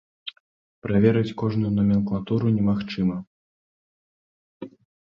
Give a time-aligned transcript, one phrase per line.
[0.85, 3.21] Праверыць кожную наменклатуру немагчыма.